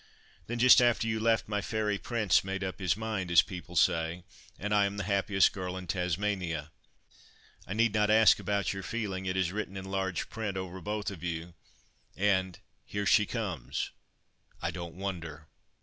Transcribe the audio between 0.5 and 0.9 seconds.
just